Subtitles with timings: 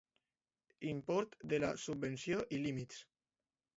[0.91, 3.03] Import de la subvenció i límits.